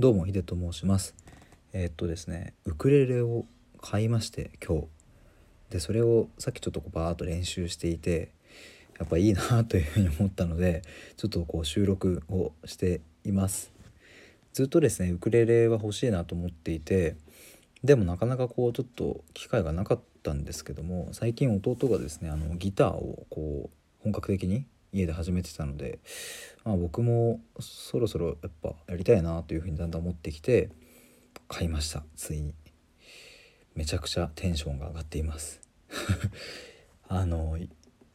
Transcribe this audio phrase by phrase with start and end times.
[0.00, 1.14] どうもヒデと申します。
[1.74, 3.44] えーっとですねウクレレを
[3.82, 4.86] 買いまして今日。
[5.68, 8.32] でそれをさっきちょっとこうバーッと練習していて
[8.98, 10.80] やっぱいいなというふうに思ったので
[11.18, 13.72] ちょっとこう収録をしています。
[14.54, 17.16] ずっとですねウクレレは欲しいなと思っていて
[17.84, 26.00] でもなかなかこうちょっと機会がなかったんですけども最近弟がですねあのギターをこう本格的に家で始めてたので、
[26.64, 30.70] まあ、僕もそろそろやっぱやりたいなというふうにだんだん思ってきて
[31.48, 32.04] 買いました。
[32.16, 32.54] ついに。
[33.74, 35.60] めちゃくちゃテンションが上がっています。
[37.08, 37.58] あの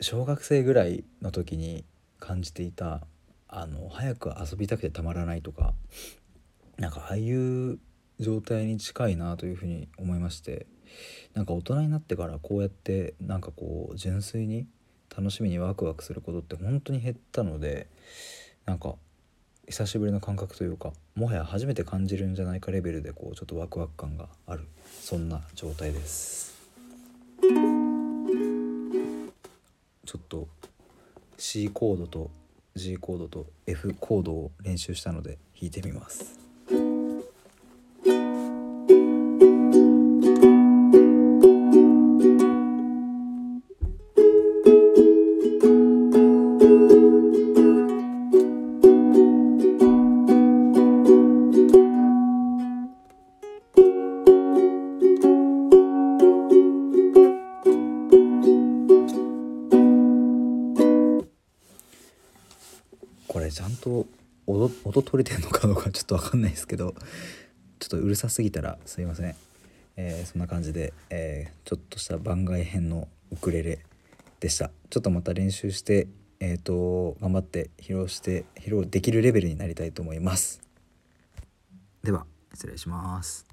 [0.00, 1.84] 小学生ぐらいの時に
[2.18, 3.06] 感じていた
[3.48, 5.74] あの早く遊びたくてたまらないとか
[6.78, 7.78] なんかああいう
[8.18, 10.66] 状態に近いなというふうに思いまして
[11.34, 14.66] なんか大人になってからこうやってなんかこう純粋に
[15.16, 17.86] 楽しみにワクワクすることって本当に減ったので
[18.64, 18.94] なんか
[19.68, 24.66] 久しぶりの感覚というかもはや初めて感じるんじゃないかレベルでこうちょっとワクワク感がある
[25.00, 26.52] そんな状態です。
[30.04, 30.48] ちょっと
[31.38, 32.30] C コードと
[32.74, 36.41] G コードと F コードを練習したので弾いてみます。
[63.32, 64.06] これちゃんと
[64.46, 64.68] 音
[65.00, 66.94] 取れてるのかどうかちょっと分かんないですけど
[67.78, 69.34] ちょっとうるさすぎたらすいません、
[69.96, 73.78] えーそんな感じで、えーちょっとした番外編のウクレレ
[74.40, 74.70] でした。
[74.90, 76.08] ちょっとまた練習して
[76.40, 80.60] えっ、と頑張って披露して披露できるレベルになりたいと思います。
[82.02, 83.51] では失礼します。